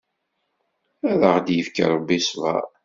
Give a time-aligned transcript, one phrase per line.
[1.11, 2.63] Ad aɣ-d-yefk Ṛebbi ṣṣber!